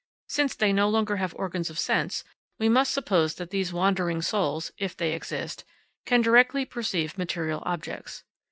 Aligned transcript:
Since 0.27 0.55
they 0.55 0.73
no 0.73 0.89
longer 0.89 1.17
have 1.17 1.31
organs 1.35 1.69
of 1.69 1.77
sense, 1.77 2.23
we 2.57 2.67
must 2.67 2.91
suppose 2.91 3.35
that 3.35 3.51
these 3.51 3.71
wandering 3.71 4.23
souls, 4.23 4.71
if 4.79 4.97
they 4.97 5.13
exist, 5.13 5.63
can 6.07 6.23
directly 6.23 6.65
perceive 6.65 7.19
material 7.19 7.61
objects. 7.67 8.23